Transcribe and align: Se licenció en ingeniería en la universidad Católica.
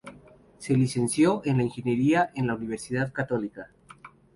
Se 0.57 0.73
licenció 0.75 1.43
en 1.45 1.61
ingeniería 1.61 2.31
en 2.33 2.47
la 2.47 2.55
universidad 2.55 3.13
Católica. 3.13 3.69